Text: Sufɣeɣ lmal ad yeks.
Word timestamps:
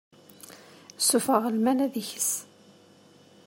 Sufɣeɣ 1.07 1.45
lmal 1.55 1.79
ad 1.85 1.93
yeks. 2.05 2.31